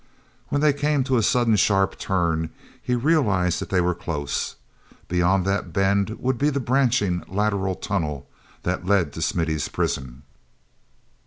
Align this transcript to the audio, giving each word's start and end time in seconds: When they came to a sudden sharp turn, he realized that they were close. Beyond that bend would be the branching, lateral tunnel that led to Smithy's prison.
When 0.49 0.61
they 0.61 0.73
came 0.73 1.03
to 1.03 1.17
a 1.17 1.21
sudden 1.21 1.55
sharp 1.57 1.99
turn, 1.99 2.49
he 2.81 2.95
realized 2.95 3.59
that 3.61 3.69
they 3.69 3.81
were 3.81 3.93
close. 3.93 4.55
Beyond 5.07 5.45
that 5.45 5.73
bend 5.73 6.17
would 6.19 6.39
be 6.39 6.49
the 6.49 6.59
branching, 6.59 7.23
lateral 7.27 7.75
tunnel 7.75 8.27
that 8.63 8.87
led 8.87 9.13
to 9.13 9.21
Smithy's 9.21 9.67
prison. 9.67 10.23